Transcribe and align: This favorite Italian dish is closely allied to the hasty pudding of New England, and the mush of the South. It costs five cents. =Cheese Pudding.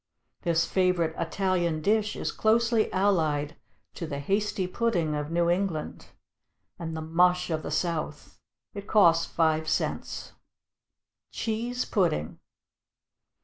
This 0.41 0.65
favorite 0.65 1.13
Italian 1.19 1.79
dish 1.79 2.15
is 2.15 2.31
closely 2.31 2.91
allied 2.91 3.55
to 3.93 4.07
the 4.07 4.17
hasty 4.17 4.65
pudding 4.65 5.13
of 5.13 5.29
New 5.29 5.47
England, 5.47 6.07
and 6.79 6.97
the 6.97 7.03
mush 7.03 7.51
of 7.51 7.61
the 7.61 7.69
South. 7.69 8.39
It 8.73 8.87
costs 8.87 9.27
five 9.27 9.69
cents. 9.69 10.33
=Cheese 11.29 11.85
Pudding. 11.85 12.39